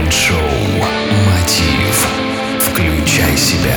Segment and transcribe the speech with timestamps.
[0.00, 0.36] Mind-шоу
[1.26, 2.08] «Мотив».
[2.58, 3.76] Включай себя.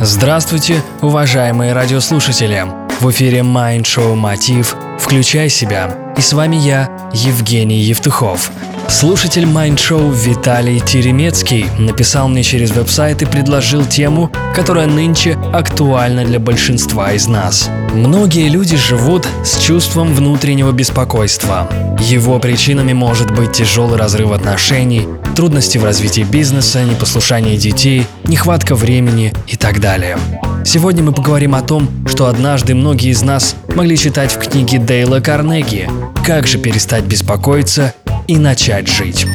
[0.00, 2.79] Здравствуйте, уважаемые радиослушатели!
[3.00, 4.76] В эфире Mind-шоу «Мотив.
[4.98, 6.12] Включай себя».
[6.18, 8.50] И с вами я, Евгений Евтухов–
[8.90, 16.40] Слушатель mind-шоу Виталий Теремецкий написал мне через веб-сайт и предложил тему, которая нынче актуальна для
[16.40, 17.70] большинства из нас.
[17.94, 21.68] Многие люди живут с чувством внутреннего беспокойства.
[22.00, 25.06] Его причинами может быть тяжелый разрыв отношений,
[25.36, 30.18] трудности в развитии бизнеса, непослушание детей, нехватка времени и так далее.
[30.64, 31.88] Сегодня мы поговорим о том,
[32.20, 35.88] что однажды многие из нас могли читать в книге Дейла Карнеги
[36.22, 37.94] «Как же перестать беспокоиться
[38.26, 39.26] и начать жить.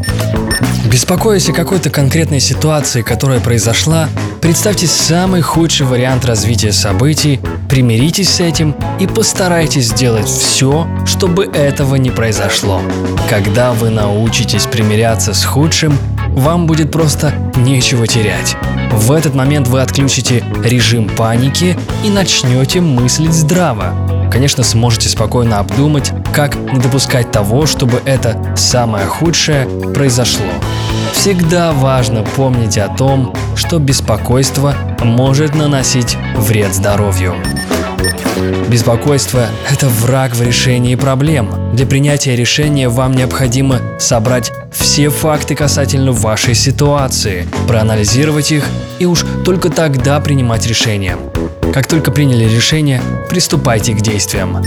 [0.91, 4.07] Беспокоясь о какой-то конкретной ситуации, которая произошла,
[4.39, 11.95] представьте самый худший вариант развития событий, примиритесь с этим и постарайтесь сделать все, чтобы этого
[11.95, 12.83] не произошло.
[13.27, 15.97] Когда вы научитесь примиряться с худшим,
[16.35, 18.55] вам будет просто нечего терять.
[18.91, 23.93] В этот момент вы отключите режим паники и начнете мыслить здраво
[24.35, 30.43] конечно, сможете спокойно обдумать, как не допускать того, чтобы это самое худшее произошло.
[31.13, 37.35] Всегда важно помнить о том, что беспокойство может наносить вред здоровью.
[38.75, 41.49] Беспокойство– это враг в решении проблем.
[41.71, 48.65] Для принятия решения вам необходимо собрать все факты касательно вашей ситуации, проанализировать их
[48.99, 51.15] и уж только тогда принимать решение.
[51.73, 54.61] Как только приняли решение, приступайте к действиям.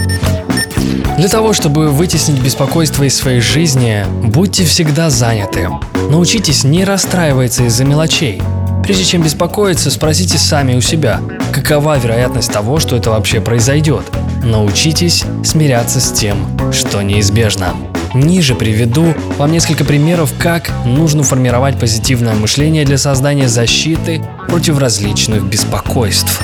[1.19, 5.69] Для того, чтобы вытеснить беспокойство из своей жизни, будьте всегда заняты.
[6.09, 8.41] Научитесь не расстраиваться из-за мелочей.
[8.89, 11.21] Прежде чем беспокоиться, спросите сами у себя,
[11.53, 14.05] какова вероятность того, что это вообще произойдет.
[14.43, 16.39] Научитесь смиряться с тем,
[16.73, 17.75] что неизбежно.
[18.15, 25.45] Ниже приведу вам несколько примеров, как нужно формировать позитивное мышление для создания защиты против различных
[25.45, 26.41] беспокойств.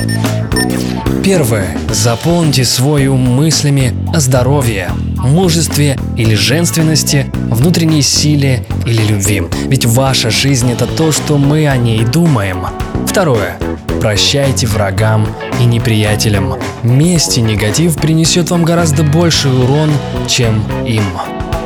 [1.23, 1.75] Первое.
[1.89, 4.91] Заполните свой ум мыслями о здоровье,
[5.25, 9.43] мужестве или женственности, внутренней силе или любви.
[9.67, 12.65] Ведь ваша жизнь– это то, что мы о ней думаем.
[13.07, 13.57] Второе.
[14.01, 15.27] Прощайте врагам
[15.59, 16.55] и неприятелям.
[16.83, 19.91] Месть и негатив принесет вам гораздо больший урон,
[20.27, 21.03] чем им.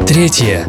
[0.07, 0.65] Третье.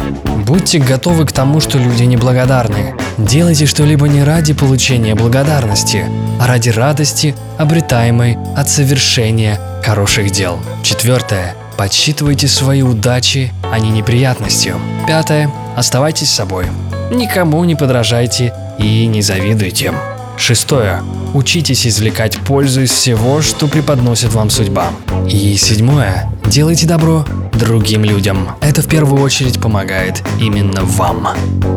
[0.47, 2.95] Будьте готовы к тому, что люди неблагодарны.
[3.19, 6.05] Делайте что-либо не ради получения благодарности,
[6.41, 10.59] а ради радости, обретаемой от совершения хороших дел.
[10.83, 11.55] Четвертое.
[11.81, 14.75] Подсчитывайте свои удачи, а не неприятности.
[15.07, 15.51] Пятое.
[15.77, 16.67] Оставайтесь собой.
[17.11, 19.95] Никому не подражайте и не завидуйте.
[20.37, 21.03] Шестое.
[21.33, 24.91] Учитесь извлекать пользу из всего, что преподносит вам судьба.
[25.27, 26.31] И седьмое.
[26.45, 27.25] Делайте добро
[27.55, 28.51] другим людям.
[28.61, 31.29] Это в первую очередь помогает именно вам.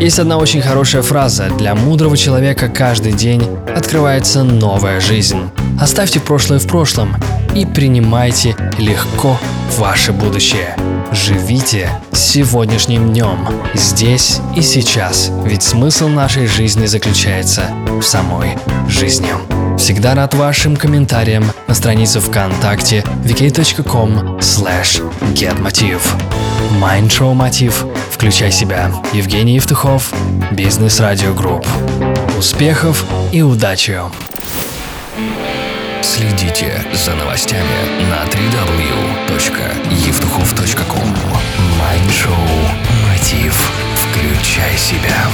[0.01, 1.49] Есть одна очень хорошая фраза.
[1.57, 5.49] Для мудрого человека каждый день открывается новая жизнь.
[5.79, 7.15] Оставьте прошлое в прошлом
[7.55, 9.37] и принимайте легко
[9.77, 10.75] ваше будущее.
[11.11, 19.29] Живите сегодняшним днем, здесь и сейчас, ведь смысл нашей жизни заключается в самой жизни.
[19.77, 25.01] Всегда рад вашим комментариям на странице ВКонтакте vk.com slash
[25.33, 26.01] getmotiv.
[26.79, 27.85] Шоу Мотив.
[28.11, 28.91] Включай себя.
[29.13, 30.13] Евгений Евтухов.
[30.51, 31.65] Бизнес Радио Групп.
[32.37, 33.99] Успехов и удачи!
[36.03, 41.15] Следите за новостями на www.evtuchov.com
[41.79, 42.47] Майнд-шоу
[43.07, 43.71] «Мотив».
[43.95, 45.27] Включай себя.